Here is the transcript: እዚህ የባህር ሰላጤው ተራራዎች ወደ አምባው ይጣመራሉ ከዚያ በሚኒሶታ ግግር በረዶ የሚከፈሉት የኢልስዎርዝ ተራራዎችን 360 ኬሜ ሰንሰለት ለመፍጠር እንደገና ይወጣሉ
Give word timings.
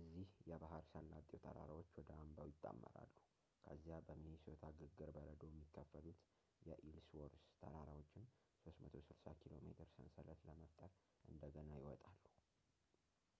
እዚህ 0.00 0.28
የባህር 0.50 0.84
ሰላጤው 0.90 1.40
ተራራዎች 1.44 1.88
ወደ 1.98 2.10
አምባው 2.24 2.50
ይጣመራሉ 2.52 3.10
ከዚያ 3.64 3.96
በሚኒሶታ 4.08 4.62
ግግር 4.82 5.10
በረዶ 5.16 5.42
የሚከፈሉት 5.50 6.20
የኢልስዎርዝ 6.68 7.44
ተራራዎችን 7.62 8.30
360 8.70 9.38
ኬሜ 9.44 9.72
ሰንሰለት 9.94 10.42
ለመፍጠር 10.50 10.90
እንደገና 11.32 11.70
ይወጣሉ 11.82 12.22